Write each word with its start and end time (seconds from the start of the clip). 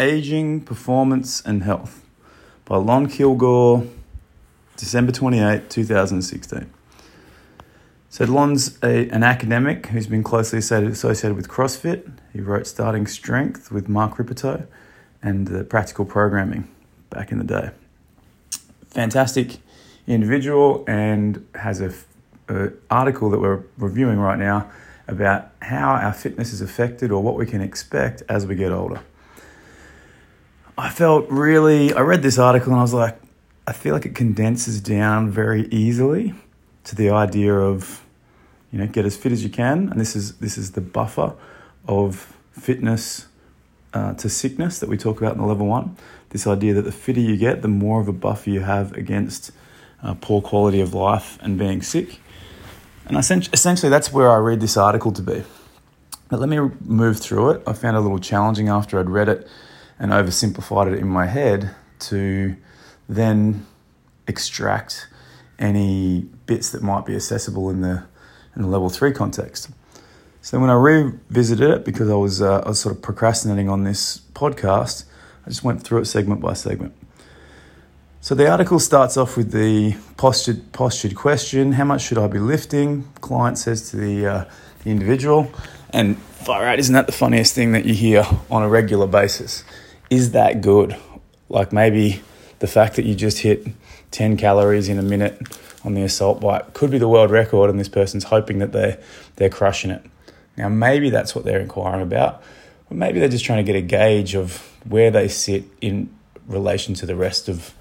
Aging, 0.00 0.62
Performance 0.62 1.42
and 1.44 1.62
Health 1.62 2.06
by 2.64 2.76
Lon 2.76 3.06
Kilgore, 3.06 3.86
December 4.76 5.12
28, 5.12 5.68
2016. 5.68 6.72
So 8.08 8.24
Lon's 8.24 8.78
a, 8.82 9.10
an 9.10 9.22
academic 9.22 9.86
who's 9.88 10.06
been 10.06 10.22
closely 10.22 10.58
associated 10.58 11.36
with 11.36 11.48
CrossFit. 11.48 12.10
He 12.32 12.40
wrote 12.40 12.66
Starting 12.66 13.06
Strength 13.06 13.70
with 13.70 13.90
Mark 13.90 14.18
Rippetoe 14.18 14.66
and 15.22 15.46
the 15.46 15.64
Practical 15.64 16.06
Programming 16.06 16.68
back 17.10 17.30
in 17.30 17.36
the 17.36 17.44
day. 17.44 17.70
Fantastic 18.86 19.58
individual 20.06 20.82
and 20.88 21.46
has 21.54 21.82
a, 21.82 21.92
a 22.48 22.70
article 22.90 23.28
that 23.28 23.38
we're 23.38 23.64
reviewing 23.76 24.18
right 24.18 24.38
now 24.38 24.70
about 25.06 25.50
how 25.60 25.90
our 25.90 26.14
fitness 26.14 26.54
is 26.54 26.62
affected 26.62 27.12
or 27.12 27.22
what 27.22 27.36
we 27.36 27.44
can 27.44 27.60
expect 27.60 28.22
as 28.30 28.46
we 28.46 28.54
get 28.54 28.72
older. 28.72 29.02
I 30.80 30.88
felt 30.88 31.28
really, 31.28 31.92
I 31.92 32.00
read 32.00 32.22
this 32.22 32.38
article 32.38 32.72
and 32.72 32.78
I 32.78 32.82
was 32.82 32.94
like, 32.94 33.20
I 33.66 33.72
feel 33.72 33.92
like 33.92 34.06
it 34.06 34.14
condenses 34.14 34.80
down 34.80 35.30
very 35.30 35.68
easily 35.68 36.32
to 36.84 36.96
the 36.96 37.10
idea 37.10 37.54
of, 37.54 38.02
you 38.72 38.78
know, 38.78 38.86
get 38.86 39.04
as 39.04 39.14
fit 39.14 39.30
as 39.30 39.44
you 39.44 39.50
can. 39.50 39.90
And 39.90 40.00
this 40.00 40.16
is, 40.16 40.38
this 40.38 40.56
is 40.56 40.72
the 40.72 40.80
buffer 40.80 41.34
of 41.86 42.34
fitness 42.52 43.26
uh, 43.92 44.14
to 44.14 44.30
sickness 44.30 44.78
that 44.78 44.88
we 44.88 44.96
talk 44.96 45.18
about 45.20 45.34
in 45.34 45.38
the 45.38 45.46
level 45.46 45.66
one. 45.66 45.98
This 46.30 46.46
idea 46.46 46.72
that 46.72 46.82
the 46.82 46.92
fitter 46.92 47.20
you 47.20 47.36
get, 47.36 47.60
the 47.60 47.68
more 47.68 48.00
of 48.00 48.08
a 48.08 48.12
buffer 48.14 48.48
you 48.48 48.60
have 48.60 48.92
against 48.92 49.50
uh, 50.02 50.14
poor 50.14 50.40
quality 50.40 50.80
of 50.80 50.94
life 50.94 51.38
and 51.42 51.58
being 51.58 51.82
sick. 51.82 52.20
And 53.04 53.18
essentially, 53.18 53.90
that's 53.90 54.12
where 54.14 54.30
I 54.30 54.36
read 54.36 54.60
this 54.60 54.78
article 54.78 55.12
to 55.12 55.20
be. 55.20 55.42
But 56.30 56.40
let 56.40 56.48
me 56.48 56.58
move 56.86 57.18
through 57.18 57.50
it. 57.50 57.62
I 57.66 57.74
found 57.74 57.96
it 57.96 57.98
a 57.98 58.02
little 58.02 58.20
challenging 58.20 58.68
after 58.68 58.98
I'd 58.98 59.10
read 59.10 59.28
it 59.28 59.46
and 60.00 60.10
oversimplified 60.10 60.92
it 60.92 60.98
in 60.98 61.06
my 61.06 61.26
head 61.26 61.72
to 62.00 62.56
then 63.08 63.66
extract 64.26 65.06
any 65.58 66.26
bits 66.46 66.70
that 66.70 66.82
might 66.82 67.06
be 67.06 67.14
accessible 67.14 67.70
in 67.70 67.82
the 67.82 68.04
in 68.56 68.62
the 68.62 68.68
level 68.68 68.90
three 68.90 69.12
context. 69.12 69.70
So 70.42 70.58
when 70.58 70.70
I 70.70 70.74
revisited 70.74 71.70
it, 71.70 71.84
because 71.84 72.10
I 72.10 72.14
was 72.14 72.42
uh, 72.42 72.62
I 72.64 72.68
was 72.68 72.80
sort 72.80 72.96
of 72.96 73.02
procrastinating 73.02 73.68
on 73.68 73.84
this 73.84 74.22
podcast, 74.34 75.04
I 75.46 75.50
just 75.50 75.62
went 75.62 75.82
through 75.82 76.00
it 76.00 76.06
segment 76.06 76.40
by 76.40 76.54
segment. 76.54 76.94
So 78.22 78.34
the 78.34 78.50
article 78.50 78.78
starts 78.78 79.16
off 79.16 79.38
with 79.38 79.50
the 79.50 79.96
postured, 80.18 80.72
postured 80.72 81.14
question 81.14 81.72
How 81.72 81.84
much 81.84 82.02
should 82.02 82.18
I 82.18 82.26
be 82.26 82.38
lifting? 82.38 83.04
Client 83.22 83.56
says 83.56 83.90
to 83.90 83.96
the, 83.96 84.26
uh, 84.26 84.44
the 84.84 84.90
individual. 84.90 85.50
And 85.88 86.18
far 86.18 86.64
out, 86.64 86.78
isn't 86.78 86.92
that 86.92 87.06
the 87.06 87.12
funniest 87.12 87.54
thing 87.54 87.72
that 87.72 87.86
you 87.86 87.94
hear 87.94 88.26
on 88.50 88.62
a 88.62 88.68
regular 88.68 89.06
basis? 89.06 89.64
Is 90.10 90.32
that 90.32 90.60
good? 90.60 90.96
Like 91.48 91.72
maybe 91.72 92.20
the 92.58 92.66
fact 92.66 92.96
that 92.96 93.04
you 93.04 93.14
just 93.14 93.38
hit 93.38 93.66
10 94.10 94.36
calories 94.36 94.88
in 94.88 94.98
a 94.98 95.02
minute 95.02 95.40
on 95.84 95.94
the 95.94 96.02
assault 96.02 96.40
bike 96.40 96.74
could 96.74 96.90
be 96.90 96.98
the 96.98 97.08
world 97.08 97.30
record, 97.30 97.70
and 97.70 97.80
this 97.80 97.88
person's 97.88 98.24
hoping 98.24 98.58
that 98.58 98.72
they're, 98.72 99.00
they're 99.36 99.48
crushing 99.48 99.90
it. 99.90 100.04
Now, 100.56 100.68
maybe 100.68 101.10
that's 101.10 101.34
what 101.34 101.44
they're 101.44 101.60
inquiring 101.60 102.02
about, 102.02 102.42
but 102.88 102.98
maybe 102.98 103.20
they're 103.20 103.28
just 103.28 103.44
trying 103.44 103.64
to 103.64 103.72
get 103.72 103.76
a 103.76 103.80
gauge 103.80 104.34
of 104.34 104.58
where 104.84 105.10
they 105.10 105.28
sit 105.28 105.64
in 105.80 106.14
relation 106.46 106.94
to 106.94 107.06
the 107.06 107.14
rest 107.14 107.48
of 107.48 107.72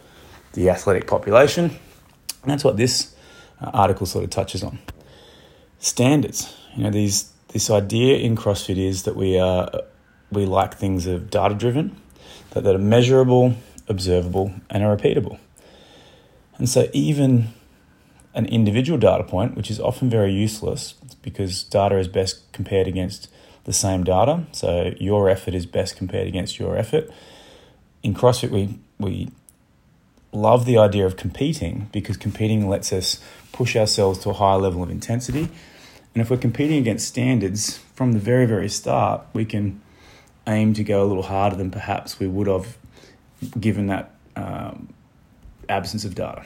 the 0.53 0.69
athletic 0.69 1.07
population. 1.07 1.65
And 1.65 2.51
that's 2.51 2.63
what 2.63 2.77
this 2.77 3.15
uh, 3.59 3.71
article 3.73 4.05
sort 4.05 4.23
of 4.23 4.29
touches 4.29 4.63
on. 4.63 4.79
Standards. 5.79 6.55
You 6.75 6.83
know, 6.83 6.91
these 6.91 7.33
this 7.49 7.69
idea 7.69 8.17
in 8.17 8.35
CrossFit 8.35 8.77
is 8.77 9.03
that 9.03 9.15
we 9.15 9.39
are 9.39 9.69
we 10.31 10.45
like 10.45 10.75
things 10.75 11.07
are 11.07 11.19
data 11.19 11.55
driven, 11.55 11.95
that, 12.51 12.63
that 12.63 12.75
are 12.75 12.79
measurable, 12.79 13.55
observable, 13.87 14.53
and 14.69 14.83
are 14.83 14.95
repeatable. 14.95 15.39
And 16.57 16.67
so 16.67 16.89
even 16.93 17.49
an 18.33 18.45
individual 18.45 18.99
data 18.99 19.23
point, 19.23 19.55
which 19.55 19.71
is 19.71 19.79
often 19.79 20.09
very 20.09 20.31
useless 20.31 20.93
because 21.21 21.63
data 21.63 21.97
is 21.97 22.07
best 22.07 22.51
compared 22.51 22.87
against 22.87 23.29
the 23.63 23.73
same 23.73 24.03
data. 24.03 24.45
So 24.51 24.93
your 24.99 25.29
effort 25.29 25.53
is 25.53 25.65
best 25.65 25.95
compared 25.95 26.27
against 26.27 26.59
your 26.59 26.77
effort. 26.77 27.09
In 28.03 28.13
CrossFit, 28.13 28.51
we, 28.51 28.79
we 28.99 29.29
love 30.31 30.65
the 30.65 30.77
idea 30.77 31.05
of 31.05 31.17
competing 31.17 31.89
because 31.91 32.17
competing 32.17 32.69
lets 32.69 32.93
us 32.93 33.19
push 33.51 33.75
ourselves 33.75 34.19
to 34.19 34.29
a 34.29 34.33
higher 34.33 34.57
level 34.57 34.83
of 34.83 34.89
intensity. 34.89 35.49
And 36.13 36.21
if 36.21 36.29
we're 36.29 36.37
competing 36.37 36.77
against 36.77 37.07
standards 37.07 37.77
from 37.95 38.13
the 38.13 38.19
very, 38.19 38.45
very 38.45 38.69
start, 38.69 39.21
we 39.33 39.45
can 39.45 39.81
aim 40.49 40.73
to 40.73 40.83
go 40.83 41.03
a 41.03 41.07
little 41.07 41.23
harder 41.23 41.55
than 41.55 41.71
perhaps 41.71 42.19
we 42.19 42.27
would 42.27 42.47
have 42.47 42.77
given 43.59 43.87
that 43.87 44.15
um, 44.35 44.93
absence 45.69 46.03
of 46.03 46.15
data. 46.15 46.43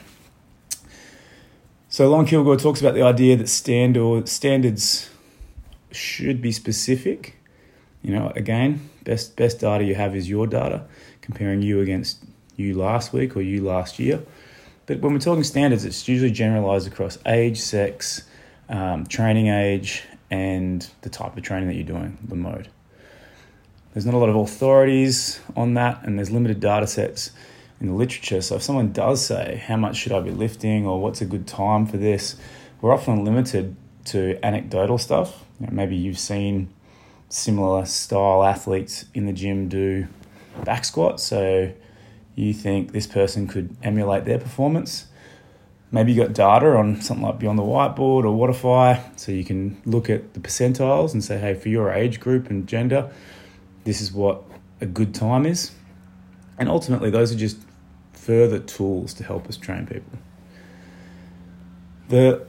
So 1.90 2.10
Lon 2.10 2.26
Kilgore 2.26 2.58
talks 2.58 2.82
about 2.82 2.96
the 2.96 3.04
idea 3.04 3.36
that 3.38 3.48
standard, 3.48 4.28
standards 4.28 5.10
should 5.92 6.42
be 6.42 6.52
specific. 6.52 7.36
You 8.02 8.16
know, 8.16 8.34
again, 8.36 8.90
best 9.04 9.36
best 9.36 9.60
data 9.60 9.84
you 9.84 9.96
have 9.96 10.16
is 10.16 10.28
your 10.28 10.48
data, 10.48 10.86
comparing 11.22 11.62
you 11.62 11.80
against 11.80 12.24
you 12.58 12.76
last 12.76 13.14
week 13.14 13.36
or 13.38 13.42
you 13.42 13.64
last 13.64 14.00
year. 14.00 14.22
But 14.86 15.00
when 15.00 15.14
we're 15.14 15.20
talking 15.20 15.44
standards, 15.44 15.86
it's 15.86 16.08
usually 16.08 16.32
generalized 16.32 16.88
across 16.88 17.18
age, 17.26 17.60
sex, 17.60 18.24
um, 18.70 19.06
training 19.06 19.48
age, 19.48 20.04
and 20.30 20.86
the 21.02 21.10
type 21.10 21.38
of 21.38 21.44
training 21.44 21.70
that 21.70 21.76
you're 21.76 21.86
doing, 21.86 22.18
the 22.28 22.36
mode. 22.36 22.68
There's 23.94 24.06
not 24.06 24.16
a 24.16 24.18
lot 24.18 24.30
of 24.30 24.36
authorities 24.36 25.40
on 25.56 25.76
that, 25.76 26.04
and 26.04 26.18
there's 26.18 26.32
limited 26.32 26.60
data 26.60 26.88
sets 26.88 27.32
in 27.80 27.88
the 27.88 27.94
literature. 27.94 28.42
So 28.42 28.56
if 28.56 28.64
someone 28.64 28.92
does 28.92 29.24
say, 29.24 29.64
How 29.68 29.78
much 29.78 29.98
should 29.98 30.12
I 30.12 30.20
be 30.20 30.32
lifting, 30.32 30.88
or 30.88 31.00
what's 31.00 31.22
a 31.22 31.26
good 31.26 31.46
time 31.46 31.86
for 31.86 31.98
this, 31.98 32.36
we're 32.82 32.94
often 32.94 33.24
limited 33.24 33.76
to 34.06 34.38
anecdotal 34.44 34.98
stuff. 34.98 35.44
You 35.60 35.68
know, 35.68 35.74
maybe 35.74 35.96
you've 35.96 36.20
seen 36.20 36.74
similar 37.30 37.86
style 37.86 38.44
athletes 38.44 39.06
in 39.14 39.26
the 39.26 39.34
gym 39.34 39.70
do 39.70 40.08
back 40.66 40.86
squats. 40.86 41.24
So 41.24 41.72
you 42.36 42.54
think 42.54 42.92
this 42.92 43.08
person 43.08 43.48
could 43.48 43.76
emulate 43.84 44.26
their 44.26 44.40
performance. 44.40 45.06
Maybe 45.92 46.12
you 46.12 46.24
got 46.24 46.34
data 46.34 46.76
on 46.76 47.02
something 47.02 47.26
like 47.26 47.38
Beyond 47.38 47.60
the 47.60 47.64
Whiteboard 47.64 48.26
or 48.26 48.36
Wodify, 48.36 49.00
so 49.20 49.32
you 49.32 49.46
can 49.46 49.80
look 49.86 50.10
at 50.10 50.34
the 50.34 50.40
percentiles 50.40 51.14
and 51.14 51.24
say, 51.24 51.38
hey, 51.38 51.54
for 51.54 51.70
your 51.70 51.92
age 51.92 52.20
group 52.20 52.50
and 52.50 52.68
gender, 52.68 53.12
this 53.84 54.02
is 54.02 54.12
what 54.12 54.44
a 54.82 54.86
good 54.86 55.14
time 55.14 55.46
is. 55.46 55.72
And 56.58 56.70
ultimately, 56.70 57.10
those 57.10 57.34
are 57.34 57.38
just 57.38 57.58
further 58.14 58.60
tools 58.60 59.14
to 59.16 59.24
help 59.24 59.48
us 59.48 59.58
train 59.58 59.86
people. 59.86 60.18
The 62.10 62.46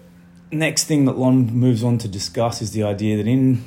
next 0.53 0.85
thing 0.85 1.05
that 1.07 1.17
Lon 1.17 1.47
moves 1.47 1.83
on 1.83 1.99
to 1.99 2.09
discuss 2.09 2.61
is 2.61 2.73
the 2.73 2.83
idea 2.83 3.17
that 3.17 3.27
in 3.27 3.65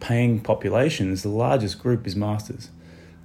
paying 0.00 0.40
populations, 0.40 1.22
the 1.22 1.28
largest 1.28 1.78
group 1.78 2.06
is 2.06 2.16
masters 2.16 2.70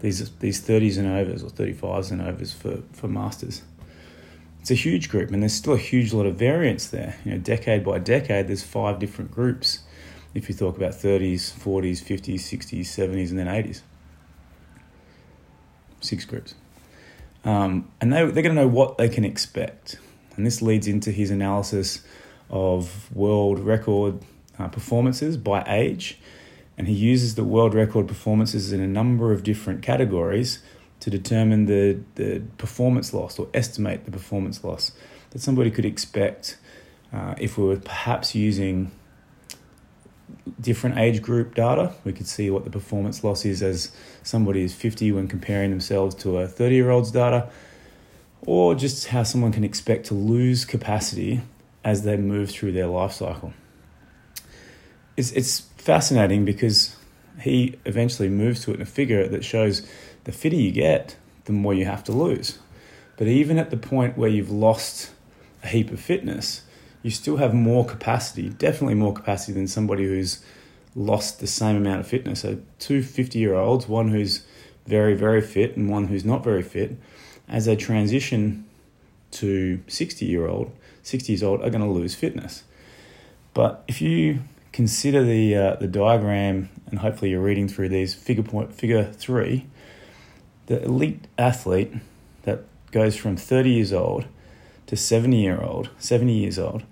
these 0.01 0.29
these 0.37 0.61
30s 0.61 0.97
and 0.97 1.07
overs 1.07 1.43
or 1.43 1.49
35s 1.49 2.11
and 2.11 2.21
overs 2.21 2.51
for, 2.51 2.81
for 2.91 3.07
masters. 3.07 3.61
It's 4.59 4.69
a 4.69 4.75
huge 4.75 5.09
group, 5.09 5.31
and 5.31 5.41
there's 5.41 5.53
still 5.53 5.73
a 5.73 5.77
huge 5.77 6.13
lot 6.13 6.25
of 6.25 6.35
variance 6.35 6.87
there. 6.87 7.17
You 7.25 7.31
know, 7.31 7.37
decade 7.37 7.83
by 7.83 7.97
decade, 7.99 8.47
there's 8.47 8.63
five 8.63 8.99
different 8.99 9.31
groups. 9.31 9.79
If 10.33 10.47
you 10.47 10.55
talk 10.55 10.77
about 10.77 10.91
30s, 10.91 11.51
40s, 11.51 12.01
50s, 12.01 12.35
60s, 12.35 12.81
70s, 12.81 13.29
and 13.31 13.39
then 13.39 13.47
80s, 13.47 13.81
six 15.99 16.25
groups, 16.25 16.55
um, 17.43 17.89
and 17.99 18.13
they 18.13 18.19
they're 18.25 18.43
going 18.43 18.55
to 18.55 18.61
know 18.61 18.67
what 18.67 18.97
they 18.97 19.09
can 19.09 19.25
expect, 19.25 19.97
and 20.35 20.45
this 20.45 20.61
leads 20.61 20.87
into 20.87 21.11
his 21.11 21.31
analysis 21.31 22.03
of 22.49 23.13
world 23.15 23.59
record 23.59 24.19
uh, 24.59 24.67
performances 24.67 25.37
by 25.37 25.63
age. 25.67 26.17
And 26.77 26.87
he 26.87 26.93
uses 26.93 27.35
the 27.35 27.43
world 27.43 27.73
record 27.73 28.07
performances 28.07 28.71
in 28.71 28.81
a 28.81 28.87
number 28.87 29.31
of 29.31 29.43
different 29.43 29.81
categories 29.81 30.63
to 30.99 31.09
determine 31.09 31.65
the, 31.65 31.99
the 32.15 32.41
performance 32.57 33.13
loss 33.13 33.37
or 33.37 33.47
estimate 33.53 34.05
the 34.05 34.11
performance 34.11 34.63
loss 34.63 34.91
that 35.31 35.41
somebody 35.41 35.71
could 35.71 35.85
expect 35.85 36.57
uh, 37.11 37.35
if 37.37 37.57
we 37.57 37.65
were 37.65 37.77
perhaps 37.77 38.35
using 38.35 38.91
different 40.59 40.97
age 40.97 41.21
group 41.21 41.55
data. 41.55 41.93
We 42.03 42.13
could 42.13 42.27
see 42.27 42.49
what 42.49 42.63
the 42.63 42.69
performance 42.69 43.23
loss 43.23 43.45
is 43.45 43.61
as 43.61 43.91
somebody 44.23 44.63
is 44.63 44.73
50 44.73 45.11
when 45.11 45.27
comparing 45.27 45.69
themselves 45.69 46.15
to 46.15 46.37
a 46.37 46.47
30 46.47 46.75
year 46.75 46.89
old's 46.89 47.11
data, 47.11 47.49
or 48.45 48.75
just 48.75 49.07
how 49.07 49.23
someone 49.23 49.51
can 49.51 49.63
expect 49.63 50.05
to 50.07 50.13
lose 50.13 50.65
capacity 50.65 51.41
as 51.83 52.03
they 52.03 52.17
move 52.17 52.51
through 52.51 52.71
their 52.71 52.87
life 52.87 53.13
cycle. 53.13 53.53
It's, 55.17 55.31
it's 55.31 55.61
fascinating 55.77 56.45
because 56.45 56.95
he 57.41 57.75
eventually 57.85 58.29
moves 58.29 58.63
to 58.65 58.71
it 58.71 58.75
in 58.75 58.81
a 58.81 58.85
figure 58.85 59.27
that 59.27 59.43
shows 59.43 59.87
the 60.23 60.31
fitter 60.31 60.55
you 60.55 60.71
get, 60.71 61.15
the 61.45 61.53
more 61.53 61.73
you 61.73 61.85
have 61.85 62.03
to 62.05 62.11
lose. 62.11 62.59
But 63.17 63.27
even 63.27 63.57
at 63.57 63.69
the 63.71 63.77
point 63.77 64.17
where 64.17 64.29
you've 64.29 64.51
lost 64.51 65.11
a 65.63 65.67
heap 65.67 65.91
of 65.91 65.99
fitness, 65.99 66.63
you 67.03 67.11
still 67.11 67.37
have 67.37 67.53
more 67.53 67.85
capacity, 67.85 68.49
definitely 68.49 68.95
more 68.95 69.13
capacity 69.13 69.53
than 69.53 69.67
somebody 69.67 70.03
who's 70.03 70.43
lost 70.95 71.39
the 71.39 71.47
same 71.47 71.75
amount 71.75 72.01
of 72.01 72.07
fitness. 72.07 72.41
So, 72.41 72.59
two 72.79 73.01
50 73.01 73.39
year 73.39 73.55
olds, 73.55 73.87
one 73.87 74.09
who's 74.09 74.45
very, 74.85 75.15
very 75.15 75.41
fit 75.41 75.77
and 75.77 75.89
one 75.89 76.07
who's 76.07 76.25
not 76.25 76.43
very 76.43 76.63
fit, 76.63 76.97
as 77.47 77.65
they 77.65 77.75
transition 77.75 78.65
to 79.31 79.81
60 79.87 80.25
year 80.25 80.47
old, 80.47 80.71
60 81.03 81.31
years 81.31 81.43
old, 81.43 81.61
are 81.61 81.69
going 81.69 81.81
to 81.81 81.89
lose 81.89 82.15
fitness. 82.15 82.63
But 83.53 83.83
if 83.87 84.01
you 84.01 84.41
consider 84.71 85.23
the 85.23 85.55
uh, 85.55 85.75
the 85.75 85.87
diagram, 85.87 86.69
and 86.87 86.99
hopefully 86.99 87.31
you're 87.31 87.41
reading 87.41 87.67
through 87.67 87.89
these 87.89 88.13
figure 88.13 88.43
point 88.43 88.73
figure 88.73 89.03
three, 89.03 89.65
the 90.67 90.83
elite 90.83 91.27
athlete 91.37 91.93
that 92.43 92.63
goes 92.91 93.15
from 93.15 93.37
30 93.37 93.69
years 93.69 93.93
old 93.93 94.25
to 94.91 94.97
70 94.97 95.37
year 95.37 95.61
old, 95.61 95.89
70 95.99 96.33
years 96.33 96.59
old, 96.59 96.83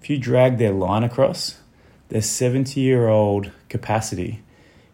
if 0.00 0.08
you 0.08 0.16
drag 0.16 0.58
their 0.58 0.70
line 0.70 1.02
across, 1.02 1.58
their 2.08 2.22
70 2.22 2.80
year 2.80 3.08
old 3.08 3.50
capacity 3.68 4.42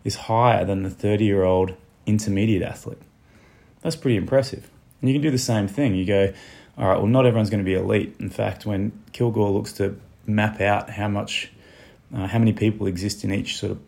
is 0.03 0.17
higher 0.17 0.65
than 0.65 0.83
the 0.83 0.89
30 0.89 1.27
year 1.27 1.43
old 1.43 1.75
intermediate 2.07 2.63
athlete. 2.63 3.03
That's 3.83 3.97
pretty 3.97 4.17
impressive. 4.17 4.71
And 5.03 5.11
you 5.11 5.15
can 5.15 5.21
do 5.21 5.31
the 5.31 5.37
same 5.37 5.69
thing. 5.69 5.95
You 5.95 6.07
go, 6.07 6.33
all 6.79 6.89
right, 6.89 6.97
well, 6.97 7.07
not 7.07 7.27
everyone's 7.27 7.51
going 7.51 7.63
to 7.63 7.71
be 7.71 7.75
elite. 7.75 8.17
In 8.19 8.31
fact, 8.31 8.65
when 8.65 8.99
Kilgore 9.13 9.51
looks 9.51 9.75
to 9.75 10.01
map 10.25 10.59
out 10.63 10.89
how 10.89 11.09
much, 11.09 11.53
uh, 12.15 12.29
how 12.29 12.39
many 12.39 12.55
people 12.55 12.87
exist 12.87 13.25
in 13.25 13.35
each 13.35 13.59
sort 13.59 13.73
of 13.73 13.81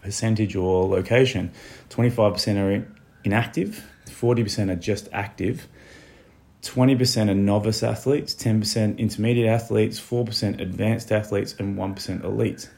percentage 0.00 0.56
or 0.56 0.88
location, 0.88 1.52
25% 1.90 2.56
are 2.56 2.88
inactive, 3.24 3.84
40% 4.06 4.70
are 4.70 4.76
just 4.76 5.06
active, 5.12 5.68
20% 6.68 7.30
are 7.30 7.34
novice 7.34 7.82
athletes, 7.82 8.34
10% 8.34 8.98
intermediate 8.98 9.48
athletes, 9.48 10.00
4% 10.00 10.60
advanced 10.60 11.12
athletes, 11.12 11.54
and 11.58 11.76
1% 11.76 12.24
elite. 12.24 12.70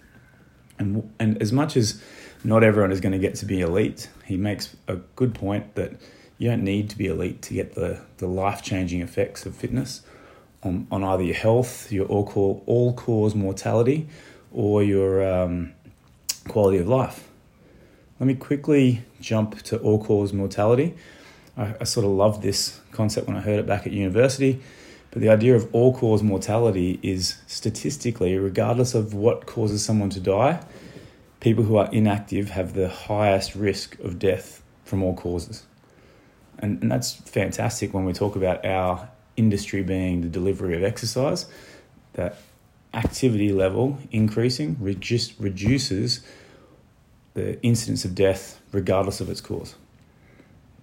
And, 0.79 1.12
and 1.19 1.40
as 1.43 1.52
much 1.52 1.76
as 1.76 2.02
not 2.44 2.62
everyone 2.62 2.93
is 2.93 3.00
going 3.00 3.12
to 3.12 3.19
get 3.19 3.35
to 3.37 3.46
be 3.46 3.61
elite, 3.61 4.08
he 4.25 4.37
makes 4.37 4.76
a 4.87 4.96
good 5.17 5.35
point 5.35 5.75
that 5.75 5.93
you 6.38 6.49
don't 6.49 6.62
need 6.62 6.88
to 6.90 6.99
be 6.99 7.06
elite 7.06 7.43
to 7.43 7.55
get 7.55 7.75
the, 7.75 8.00
the 8.19 8.29
life 8.29 8.62
changing 8.62 9.00
effects 9.00 9.44
of 9.44 9.56
fitness 9.56 10.02
on, 10.62 10.87
on 10.90 11.02
either 11.05 11.23
your 11.23 11.35
health, 11.35 11.90
your 11.90 12.06
all, 12.06 12.25
call, 12.25 12.62
all 12.67 12.93
cause 12.93 13.35
mortality, 13.35 14.08
or 14.52 14.82
your 14.82 15.29
um, 15.29 15.73
quality 16.46 16.79
of 16.79 16.88
life. 16.88 17.29
Let 18.20 18.26
me 18.26 18.35
quickly 18.35 19.02
jump 19.20 19.62
to 19.62 19.79
all 19.79 20.02
cause 20.02 20.32
mortality. 20.32 20.94
I, 21.58 21.75
I 21.81 21.84
sort 21.84 22.06
of 22.06 22.12
loved 22.12 22.43
this 22.43 22.81
concept 22.93 23.26
when 23.26 23.37
I 23.37 23.40
heard 23.40 23.58
it 23.58 23.66
back 23.66 23.87
at 23.87 23.93
university. 23.93 24.62
But 25.10 25.22
the 25.22 25.31
idea 25.31 25.56
of 25.56 25.69
all 25.75 25.94
cause 25.94 26.22
mortality 26.22 27.00
is 27.02 27.38
statistically, 27.46 28.37
regardless 28.37 28.94
of 28.94 29.14
what 29.14 29.46
causes 29.46 29.84
someone 29.84 30.10
to 30.10 30.20
die, 30.20 30.60
people 31.40 31.64
who 31.64 31.76
are 31.76 31.90
inactive 31.93 32.50
have 32.50 32.75
the 32.75 32.88
highest 32.88 33.55
risk 33.55 33.99
of 34.00 34.19
death 34.19 34.62
from 34.84 35.02
all 35.02 35.14
causes. 35.14 35.64
And, 36.58 36.82
and 36.82 36.90
that's 36.90 37.12
fantastic 37.12 37.94
when 37.94 38.04
we 38.04 38.12
talk 38.12 38.37
about 38.37 38.64
our 38.64 39.08
industry 39.37 39.82
being 39.82 40.20
the 40.20 40.28
delivery 40.28 40.76
of 40.76 40.82
exercise, 40.82 41.46
that 42.14 42.37
activity 42.93 43.52
level 43.52 43.99
increasing 44.11 44.76
reduce, 44.81 45.38
reduces 45.40 46.20
the 47.34 47.62
incidence 47.62 48.04
of 48.04 48.14
death 48.14 48.61
regardless 48.72 49.20
of 49.20 49.31
its 49.31 49.40
cause. 49.40 49.76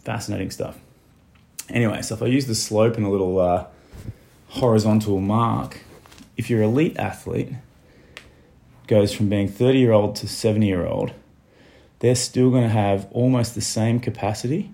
Fascinating 0.06 0.52
stuff. 0.52 0.78
Anyway, 1.70 2.02
so 2.04 2.14
if 2.14 2.22
I 2.22 2.28
use 2.28 2.46
the 2.46 2.54
slope 2.54 2.96
and 2.96 3.06
a 3.06 3.10
little 3.10 3.40
uh, 3.40 3.66
horizontal 4.50 5.20
mark, 5.20 5.80
if 6.38 6.48
your 6.48 6.62
elite 6.62 6.96
athlete 6.98 7.52
goes 8.88 9.12
from 9.12 9.30
being 9.30 9.48
30 9.48 9.80
year 9.80 9.92
old 9.92 10.16
to 10.18 10.28
70 10.28 10.68
year 10.68 10.86
old, 10.86 11.12
they're 12.00 12.14
still 12.14 12.52
going 12.52 12.64
to 12.64 12.70
have 12.70 13.08
almost 13.12 13.56
the 13.56 13.62
same 13.62 14.00
capacity 14.00 14.72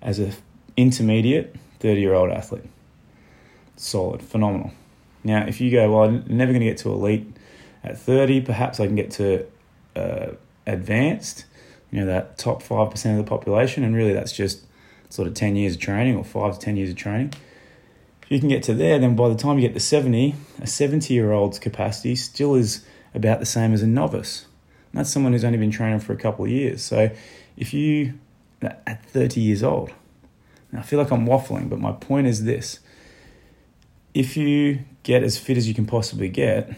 as 0.00 0.20
an 0.20 0.32
intermediate 0.76 1.56
30 1.80 2.00
year 2.00 2.14
old 2.14 2.30
athlete. 2.30 2.70
Solid, 3.74 4.22
phenomenal. 4.22 4.70
Now, 5.24 5.44
if 5.44 5.60
you 5.60 5.72
go, 5.72 5.90
well, 5.90 6.04
I'm 6.04 6.24
never 6.28 6.52
going 6.52 6.60
to 6.60 6.66
get 6.66 6.78
to 6.78 6.92
elite 6.92 7.26
at 7.82 7.98
30, 7.98 8.42
perhaps 8.42 8.78
I 8.78 8.86
can 8.86 8.94
get 8.94 9.10
to 9.12 9.44
uh, 9.96 10.28
advanced, 10.68 11.46
you 11.90 11.98
know, 11.98 12.06
that 12.06 12.38
top 12.38 12.62
5% 12.62 13.10
of 13.10 13.16
the 13.16 13.28
population, 13.28 13.82
and 13.82 13.96
really 13.96 14.12
that's 14.12 14.32
just 14.32 14.67
sort 15.08 15.28
of 15.28 15.34
10 15.34 15.56
years 15.56 15.74
of 15.74 15.80
training 15.80 16.16
or 16.16 16.24
5 16.24 16.58
to 16.58 16.60
10 16.60 16.76
years 16.76 16.90
of 16.90 16.96
training. 16.96 17.32
If 18.22 18.30
you 18.30 18.40
can 18.40 18.48
get 18.48 18.62
to 18.64 18.74
there, 18.74 18.98
then 18.98 19.16
by 19.16 19.28
the 19.28 19.34
time 19.34 19.58
you 19.58 19.66
get 19.66 19.74
to 19.74 19.80
70, 19.80 20.34
a 20.60 20.66
70 20.66 21.14
year 21.14 21.32
old's 21.32 21.58
capacity 21.58 22.14
still 22.14 22.54
is 22.54 22.84
about 23.14 23.40
the 23.40 23.46
same 23.46 23.72
as 23.72 23.82
a 23.82 23.86
novice. 23.86 24.46
And 24.92 25.00
that's 25.00 25.10
someone 25.10 25.32
who's 25.32 25.44
only 25.44 25.58
been 25.58 25.70
training 25.70 26.00
for 26.00 26.12
a 26.12 26.16
couple 26.16 26.44
of 26.44 26.50
years. 26.50 26.82
So 26.82 27.10
if 27.56 27.72
you, 27.72 28.14
at 28.62 29.04
30 29.06 29.40
years 29.40 29.62
old, 29.62 29.92
I 30.76 30.82
feel 30.82 30.98
like 30.98 31.10
I'm 31.10 31.26
waffling, 31.26 31.70
but 31.70 31.78
my 31.78 31.92
point 31.92 32.26
is 32.26 32.44
this 32.44 32.80
if 34.14 34.36
you 34.36 34.80
get 35.02 35.22
as 35.22 35.38
fit 35.38 35.56
as 35.56 35.68
you 35.68 35.74
can 35.74 35.86
possibly 35.86 36.28
get, 36.28 36.74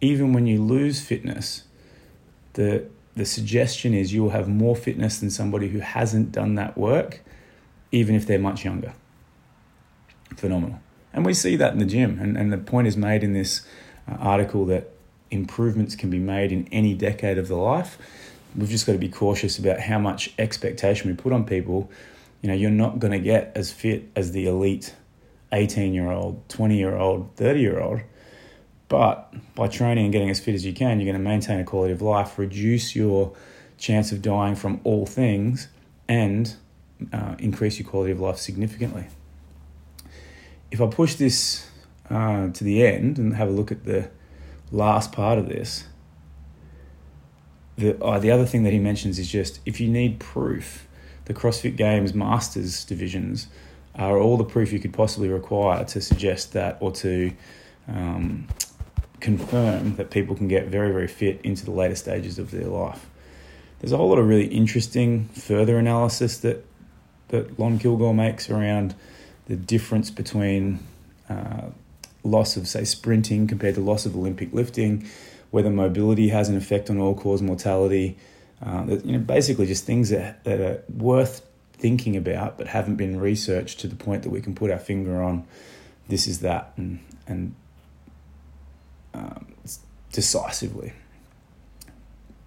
even 0.00 0.32
when 0.32 0.46
you 0.46 0.60
lose 0.62 1.00
fitness, 1.00 1.64
the 2.54 2.86
the 3.16 3.24
suggestion 3.24 3.94
is 3.94 4.12
you'll 4.12 4.30
have 4.30 4.48
more 4.48 4.74
fitness 4.74 5.20
than 5.20 5.30
somebody 5.30 5.68
who 5.68 5.78
hasn't 5.78 6.32
done 6.32 6.56
that 6.56 6.76
work 6.76 7.20
even 7.94 8.16
if 8.16 8.26
they're 8.26 8.40
much 8.40 8.64
younger. 8.64 8.92
Phenomenal. 10.36 10.80
And 11.12 11.24
we 11.24 11.32
see 11.32 11.54
that 11.56 11.72
in 11.72 11.78
the 11.78 11.84
gym. 11.84 12.18
And, 12.18 12.36
and 12.36 12.52
the 12.52 12.58
point 12.58 12.88
is 12.88 12.96
made 12.96 13.22
in 13.22 13.34
this 13.34 13.62
uh, 14.10 14.16
article 14.18 14.66
that 14.66 14.90
improvements 15.30 15.94
can 15.94 16.10
be 16.10 16.18
made 16.18 16.50
in 16.50 16.66
any 16.72 16.92
decade 16.94 17.38
of 17.38 17.46
the 17.46 17.54
life. 17.54 17.96
We've 18.56 18.68
just 18.68 18.84
got 18.84 18.94
to 18.94 18.98
be 18.98 19.08
cautious 19.08 19.58
about 19.58 19.78
how 19.78 20.00
much 20.00 20.34
expectation 20.38 21.08
we 21.08 21.16
put 21.16 21.32
on 21.32 21.44
people. 21.44 21.88
You 22.42 22.48
know, 22.48 22.54
you're 22.54 22.70
not 22.70 22.98
going 22.98 23.12
to 23.12 23.20
get 23.20 23.52
as 23.54 23.70
fit 23.70 24.10
as 24.16 24.32
the 24.32 24.46
elite 24.46 24.94
18 25.52 25.94
year 25.94 26.10
old, 26.10 26.48
20 26.48 26.76
year 26.76 26.96
old, 26.96 27.30
30 27.36 27.60
year 27.60 27.80
old. 27.80 28.00
But 28.88 29.32
by 29.54 29.68
training 29.68 30.04
and 30.04 30.12
getting 30.12 30.30
as 30.30 30.40
fit 30.40 30.56
as 30.56 30.66
you 30.66 30.72
can, 30.72 31.00
you're 31.00 31.10
going 31.10 31.22
to 31.22 31.28
maintain 31.28 31.60
a 31.60 31.64
quality 31.64 31.92
of 31.92 32.02
life, 32.02 32.38
reduce 32.38 32.96
your 32.96 33.32
chance 33.78 34.10
of 34.10 34.20
dying 34.20 34.56
from 34.56 34.80
all 34.82 35.06
things, 35.06 35.68
and 36.08 36.54
uh, 37.12 37.34
increase 37.38 37.78
your 37.78 37.88
quality 37.88 38.12
of 38.12 38.20
life 38.20 38.38
significantly. 38.38 39.06
If 40.70 40.80
I 40.80 40.86
push 40.86 41.14
this 41.14 41.68
uh, 42.10 42.50
to 42.50 42.64
the 42.64 42.86
end 42.86 43.18
and 43.18 43.36
have 43.36 43.48
a 43.48 43.52
look 43.52 43.70
at 43.70 43.84
the 43.84 44.10
last 44.70 45.12
part 45.12 45.38
of 45.38 45.48
this, 45.48 45.84
the, 47.76 48.02
uh, 48.02 48.18
the 48.18 48.30
other 48.30 48.46
thing 48.46 48.62
that 48.64 48.72
he 48.72 48.78
mentions 48.78 49.18
is 49.18 49.28
just 49.28 49.60
if 49.66 49.80
you 49.80 49.88
need 49.88 50.20
proof, 50.20 50.86
the 51.26 51.34
CrossFit 51.34 51.76
Games 51.76 52.14
Masters 52.14 52.84
divisions 52.84 53.48
are 53.94 54.18
all 54.18 54.36
the 54.36 54.44
proof 54.44 54.72
you 54.72 54.78
could 54.78 54.92
possibly 54.92 55.28
require 55.28 55.84
to 55.84 56.00
suggest 56.00 56.52
that 56.52 56.76
or 56.80 56.90
to 56.92 57.32
um, 57.88 58.46
confirm 59.20 59.96
that 59.96 60.10
people 60.10 60.34
can 60.34 60.48
get 60.48 60.66
very, 60.66 60.92
very 60.92 61.06
fit 61.06 61.40
into 61.42 61.64
the 61.64 61.70
later 61.70 61.94
stages 61.94 62.38
of 62.38 62.50
their 62.50 62.66
life. 62.66 63.08
There's 63.80 63.92
a 63.92 63.96
whole 63.96 64.08
lot 64.08 64.18
of 64.18 64.26
really 64.26 64.46
interesting 64.46 65.26
further 65.28 65.78
analysis 65.78 66.38
that 66.38 66.64
that 67.28 67.58
Lon 67.58 67.78
Kilgore 67.78 68.14
makes 68.14 68.50
around 68.50 68.94
the 69.46 69.56
difference 69.56 70.10
between 70.10 70.78
uh, 71.28 71.68
loss 72.22 72.56
of, 72.56 72.66
say, 72.66 72.84
sprinting 72.84 73.46
compared 73.46 73.74
to 73.74 73.80
loss 73.80 74.06
of 74.06 74.16
Olympic 74.16 74.52
lifting, 74.52 75.06
whether 75.50 75.70
mobility 75.70 76.28
has 76.28 76.48
an 76.48 76.56
effect 76.56 76.90
on 76.90 76.98
all 76.98 77.14
cause 77.14 77.42
mortality. 77.42 78.16
Uh, 78.64 78.84
you 79.04 79.12
know, 79.12 79.18
basically 79.18 79.66
just 79.66 79.84
things 79.84 80.10
that, 80.10 80.42
that 80.44 80.60
are 80.60 80.82
worth 80.94 81.46
thinking 81.72 82.16
about 82.16 82.56
but 82.56 82.68
haven't 82.68 82.96
been 82.96 83.20
researched 83.20 83.80
to 83.80 83.88
the 83.88 83.96
point 83.96 84.22
that 84.22 84.30
we 84.30 84.40
can 84.40 84.54
put 84.54 84.70
our 84.70 84.78
finger 84.78 85.22
on 85.22 85.44
this 86.08 86.26
is 86.26 86.40
that 86.40 86.72
and, 86.76 87.00
and 87.26 87.54
um, 89.12 89.46
decisively. 90.12 90.92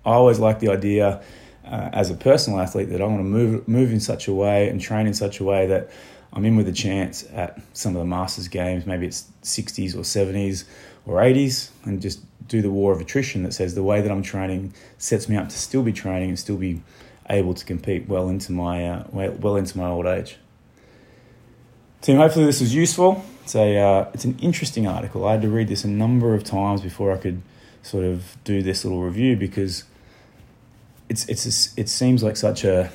I 0.05 0.11
always 0.11 0.39
like 0.39 0.59
the 0.59 0.69
idea 0.69 1.21
uh, 1.69 1.89
as 1.93 2.09
a 2.09 2.15
personal 2.15 2.59
athlete 2.59 2.89
that 2.89 3.01
I 3.01 3.05
want 3.05 3.19
to 3.19 3.23
move 3.23 3.67
move 3.67 3.91
in 3.91 3.99
such 3.99 4.27
a 4.27 4.33
way 4.33 4.69
and 4.69 4.79
train 4.79 5.07
in 5.07 5.13
such 5.13 5.39
a 5.39 5.43
way 5.43 5.67
that 5.67 5.89
I'm 6.33 6.45
in 6.45 6.55
with 6.55 6.67
a 6.67 6.73
chance 6.73 7.25
at 7.33 7.59
some 7.73 7.95
of 7.95 7.99
the 7.99 8.05
Masters 8.05 8.47
games. 8.47 8.85
Maybe 8.85 9.07
it's 9.07 9.25
60s 9.43 9.95
or 9.95 9.99
70s 9.99 10.65
or 11.05 11.15
80s, 11.21 11.69
and 11.85 12.01
just 12.01 12.21
do 12.47 12.61
the 12.61 12.69
war 12.69 12.93
of 12.93 13.01
attrition 13.01 13.43
that 13.43 13.53
says 13.53 13.75
the 13.75 13.83
way 13.83 14.01
that 14.01 14.11
I'm 14.11 14.21
training 14.21 14.73
sets 14.97 15.27
me 15.27 15.35
up 15.35 15.49
to 15.49 15.57
still 15.57 15.83
be 15.83 15.93
training 15.93 16.29
and 16.29 16.39
still 16.39 16.57
be 16.57 16.81
able 17.29 17.53
to 17.53 17.65
compete 17.65 18.07
well 18.07 18.29
into 18.29 18.51
my 18.51 18.87
uh, 18.87 19.03
well 19.11 19.55
into 19.55 19.77
my 19.77 19.87
old 19.87 20.05
age. 20.05 20.37
Team, 22.01 22.17
hopefully 22.17 22.45
this 22.45 22.61
was 22.61 22.73
useful. 22.73 23.25
It's 23.43 23.55
a 23.55 23.77
uh, 23.77 24.11
it's 24.13 24.25
an 24.25 24.37
interesting 24.39 24.87
article. 24.87 25.25
I 25.25 25.33
had 25.33 25.41
to 25.41 25.49
read 25.49 25.67
this 25.67 25.83
a 25.83 25.89
number 25.89 26.33
of 26.33 26.43
times 26.43 26.81
before 26.81 27.11
I 27.11 27.17
could 27.17 27.41
sort 27.81 28.03
of 28.03 28.37
do 28.43 28.61
this 28.61 28.83
little 28.83 29.01
review 29.01 29.35
because 29.35 29.83
it's 31.09 31.25
it's 31.27 31.77
it 31.77 31.89
seems 31.89 32.23
like 32.23 32.37
such 32.37 32.63
a 32.63 32.91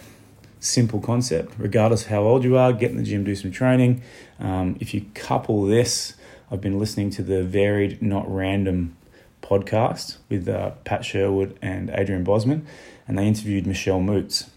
simple 0.60 1.00
concept. 1.00 1.54
Regardless 1.58 2.02
of 2.02 2.08
how 2.08 2.22
old 2.22 2.44
you 2.44 2.56
are, 2.56 2.72
get 2.72 2.90
in 2.90 2.96
the 2.96 3.02
gym, 3.02 3.24
do 3.24 3.34
some 3.34 3.50
training. 3.50 4.02
Um, 4.38 4.76
if 4.80 4.94
you 4.94 5.06
couple 5.14 5.64
this, 5.66 6.14
I've 6.50 6.60
been 6.60 6.78
listening 6.78 7.10
to 7.10 7.22
the 7.22 7.42
Varied 7.42 8.00
Not 8.02 8.32
Random 8.32 8.96
podcast 9.42 10.18
with 10.28 10.48
uh, 10.48 10.70
Pat 10.84 11.04
Sherwood 11.04 11.58
and 11.60 11.90
Adrian 11.94 12.22
Bozman, 12.24 12.64
and 13.08 13.18
they 13.18 13.26
interviewed 13.26 13.66
Michelle 13.66 14.00
Moots. 14.00 14.50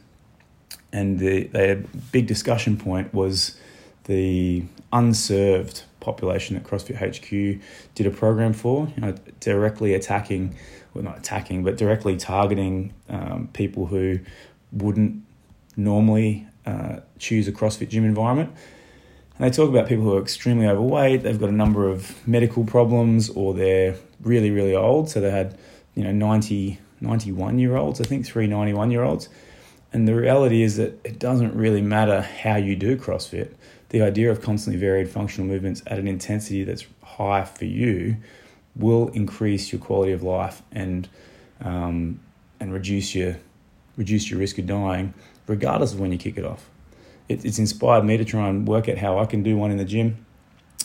and 0.95 1.19
the, 1.19 1.43
their 1.47 1.75
big 2.11 2.25
discussion 2.25 2.77
point 2.77 3.13
was 3.13 3.57
the 4.05 4.63
unserved 4.93 5.83
population 6.05 6.55
that 6.55 6.63
CrossFit 6.63 6.95
HQ 6.95 7.61
did 7.95 8.05
a 8.05 8.11
program 8.11 8.53
for, 8.53 8.87
you 8.95 9.01
know, 9.01 9.15
directly 9.39 9.93
attacking, 9.95 10.55
well, 10.93 11.03
not 11.03 11.17
attacking, 11.17 11.63
but 11.63 11.75
directly 11.77 12.15
targeting 12.15 12.93
um, 13.09 13.49
people 13.53 13.87
who 13.87 14.19
wouldn't 14.71 15.23
normally 15.75 16.47
uh, 16.65 16.99
choose 17.17 17.47
a 17.47 17.51
CrossFit 17.51 17.89
gym 17.89 18.05
environment. 18.05 18.53
And 19.37 19.45
they 19.45 19.53
talk 19.53 19.69
about 19.69 19.87
people 19.87 20.05
who 20.05 20.15
are 20.15 20.21
extremely 20.21 20.67
overweight, 20.67 21.23
they've 21.23 21.39
got 21.39 21.49
a 21.49 21.59
number 21.63 21.89
of 21.89 22.25
medical 22.25 22.63
problems, 22.63 23.29
or 23.29 23.53
they're 23.53 23.95
really, 24.21 24.51
really 24.51 24.75
old. 24.75 25.09
So 25.09 25.19
they 25.19 25.31
had, 25.31 25.57
you 25.95 26.03
know, 26.03 26.11
90, 26.11 26.79
91 27.01 27.59
year 27.59 27.75
olds, 27.75 27.99
I 27.99 28.05
think, 28.05 28.25
three 28.25 28.47
91 28.47 28.91
year 28.91 29.03
olds. 29.03 29.27
And 29.91 30.07
the 30.07 30.15
reality 30.15 30.61
is 30.61 30.77
that 30.77 30.99
it 31.05 31.19
doesn't 31.19 31.55
really 31.55 31.81
matter 31.81 32.21
how 32.21 32.55
you 32.55 32.75
do 32.75 32.97
CrossFit. 32.97 33.53
The 33.89 34.01
idea 34.01 34.31
of 34.31 34.41
constantly 34.41 34.79
varied 34.79 35.09
functional 35.09 35.47
movements 35.47 35.83
at 35.87 35.99
an 35.99 36.07
intensity 36.07 36.63
that's 36.63 36.85
high 37.03 37.45
for 37.45 37.65
you 37.65 38.17
will 38.75 39.09
increase 39.09 39.71
your 39.71 39.79
quality 39.79 40.11
of 40.11 40.23
life 40.23 40.61
and 40.71 41.07
um, 41.61 42.19
and 42.59 42.73
reduce 42.73 43.15
your 43.15 43.37
reduce 43.97 44.29
your 44.29 44.39
risk 44.39 44.57
of 44.57 44.65
dying, 44.65 45.13
regardless 45.47 45.93
of 45.93 45.99
when 45.99 46.11
you 46.11 46.17
kick 46.17 46.37
it 46.37 46.45
off. 46.45 46.69
It, 47.29 47.45
it's 47.45 47.59
inspired 47.59 48.03
me 48.03 48.17
to 48.17 48.25
try 48.25 48.49
and 48.49 48.67
work 48.67 48.89
out 48.89 48.97
how 48.97 49.19
I 49.19 49.25
can 49.25 49.43
do 49.43 49.55
one 49.55 49.71
in 49.71 49.77
the 49.77 49.85
gym. 49.85 50.25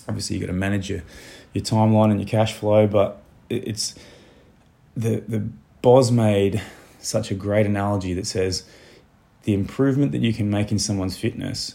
Obviously, 0.09 0.37
you 0.37 0.41
got 0.41 0.49
to 0.49 0.53
manage 0.53 0.91
your 0.91 1.03
your 1.53 1.65
timeline 1.65 2.11
and 2.11 2.21
your 2.21 2.29
cash 2.29 2.55
flow, 2.55 2.87
but 2.87 3.23
it, 3.49 3.67
it's 3.69 3.95
the 4.97 5.23
the 5.27 5.49
Boz 5.83 6.11
made 6.13 6.63
such 7.01 7.31
a 7.31 7.35
great 7.35 7.67
analogy 7.67 8.13
that 8.15 8.27
says 8.27 8.65
the 9.45 9.55
improvement 9.55 10.13
that 10.13 10.21
you 10.21 10.35
can 10.35 10.51
make 10.51 10.71
in 10.71 10.79
someone's 10.79 11.17
fitness 11.17 11.75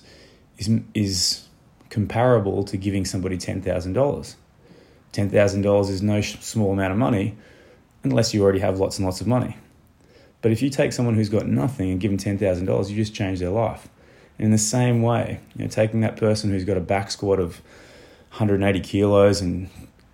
is 0.58 0.70
is 0.94 1.48
comparable 1.90 2.64
to 2.66 2.78
giving 2.78 3.06
somebody 3.06 3.38
ten 3.38 3.62
thousand 3.62 3.94
dollars. 3.94 4.36
Ten 5.12 5.30
thousand 5.30 5.62
dollars 5.62 5.90
is 5.90 6.02
no 6.02 6.22
small 6.22 6.74
amount 6.74 6.92
of 6.92 6.98
money, 6.98 7.36
unless 8.04 8.34
you 8.34 8.44
already 8.44 8.60
have 8.60 8.80
lots 8.80 8.98
and 8.98 9.06
lots 9.06 9.22
of 9.22 9.28
money. 9.28 9.58
But 10.42 10.52
if 10.52 10.62
you 10.62 10.70
take 10.70 10.94
someone 10.94 11.16
who's 11.16 11.30
got 11.30 11.48
nothing 11.48 11.90
and 11.90 12.00
give 12.00 12.12
them 12.12 12.18
ten 12.18 12.38
thousand 12.38 12.66
dollars, 12.66 12.92
you 12.92 12.98
just 12.98 13.14
change 13.14 13.40
their 13.40 13.50
life. 13.50 13.88
And 14.38 14.46
in 14.46 14.52
the 14.52 14.58
same 14.58 15.02
way, 15.02 15.40
you 15.56 15.64
know, 15.64 15.70
taking 15.70 16.02
that 16.02 16.18
person 16.18 16.50
who's 16.50 16.66
got 16.66 16.78
a 16.78 16.82
back 16.82 17.10
squat 17.10 17.40
of 17.40 17.62
180 18.32 18.82
kilos 18.82 19.40
and 19.40 19.70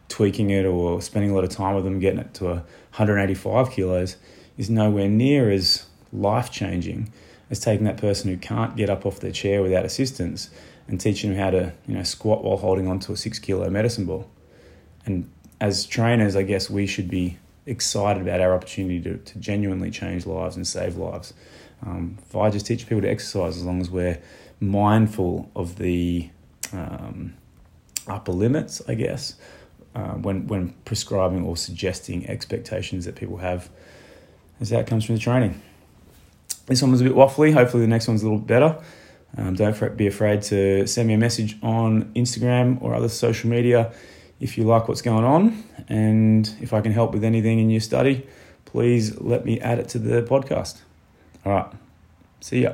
tweaking 0.07 0.51
it 0.51 0.65
or 0.65 1.01
spending 1.01 1.31
a 1.31 1.33
lot 1.33 1.43
of 1.43 1.49
time 1.49 1.73
with 1.73 1.83
them 1.83 1.99
getting 1.99 2.19
it 2.19 2.33
to 2.35 2.45
185 2.45 3.71
kilos 3.71 4.17
is 4.57 4.69
nowhere 4.69 5.07
near 5.07 5.49
as 5.49 5.87
life 6.13 6.51
changing 6.51 7.11
as 7.51 7.59
taking 7.59 7.85
that 7.85 7.97
person 7.97 8.31
who 8.31 8.37
can't 8.37 8.75
get 8.75 8.89
up 8.89 9.05
off 9.05 9.19
their 9.19 9.31
chair 9.31 9.61
without 9.61 9.85
assistance 9.85 10.49
and 10.87 10.99
teaching 10.99 11.31
them 11.31 11.39
how 11.39 11.51
to 11.51 11.73
you 11.85 11.93
know 11.93 12.03
squat 12.03 12.43
while 12.43 12.57
holding 12.57 12.87
onto 12.87 13.11
a 13.11 13.17
six 13.17 13.37
kilo 13.37 13.69
medicine 13.69 14.05
ball. 14.05 14.27
And 15.05 15.29
as 15.59 15.85
trainers, 15.85 16.35
I 16.35 16.43
guess 16.43 16.69
we 16.69 16.87
should 16.87 17.09
be 17.09 17.37
excited 17.65 18.21
about 18.21 18.41
our 18.41 18.55
opportunity 18.55 18.99
to, 19.01 19.17
to 19.17 19.37
genuinely 19.37 19.91
change 19.91 20.25
lives 20.25 20.55
and 20.55 20.65
save 20.65 20.95
lives. 20.95 21.33
Um, 21.85 22.17
if 22.27 22.35
I 22.35 22.49
just 22.49 22.65
teach 22.65 22.87
people 22.87 23.01
to 23.01 23.09
exercise, 23.09 23.57
as 23.57 23.63
long 23.63 23.81
as 23.81 23.89
we're 23.89 24.19
mindful 24.59 25.51
of 25.55 25.77
the 25.77 26.29
um, 26.73 27.35
upper 28.07 28.31
limits, 28.31 28.81
I 28.87 28.95
guess, 28.95 29.35
uh, 29.93 30.13
when 30.13 30.47
when 30.47 30.73
prescribing 30.85 31.43
or 31.43 31.57
suggesting 31.57 32.27
expectations 32.27 33.05
that 33.05 33.15
people 33.15 33.37
have 33.37 33.69
as 34.61 34.71
outcomes 34.71 35.05
from 35.05 35.15
the 35.15 35.21
training. 35.21 35.61
This 36.65 36.81
one 36.81 36.91
was 36.91 37.01
a 37.01 37.03
bit 37.03 37.13
waffly. 37.13 37.53
Hopefully, 37.53 37.81
the 37.81 37.89
next 37.89 38.07
one's 38.07 38.21
a 38.21 38.25
little 38.25 38.39
better. 38.39 38.81
Um, 39.37 39.55
don't 39.55 39.97
be 39.97 40.07
afraid 40.07 40.41
to 40.43 40.85
send 40.87 41.07
me 41.07 41.13
a 41.13 41.17
message 41.17 41.57
on 41.63 42.11
Instagram 42.13 42.81
or 42.81 42.93
other 42.93 43.09
social 43.09 43.49
media 43.49 43.93
if 44.39 44.57
you 44.57 44.65
like 44.65 44.87
what's 44.87 45.01
going 45.01 45.23
on. 45.23 45.63
And 45.87 46.53
if 46.61 46.73
I 46.73 46.81
can 46.81 46.91
help 46.91 47.13
with 47.13 47.23
anything 47.23 47.59
in 47.59 47.69
your 47.69 47.81
study, 47.81 48.27
please 48.65 49.19
let 49.21 49.45
me 49.45 49.59
add 49.61 49.79
it 49.79 49.89
to 49.89 49.99
the 49.99 50.23
podcast. 50.23 50.79
All 51.45 51.53
right. 51.53 51.71
See 52.41 52.63
ya. 52.63 52.73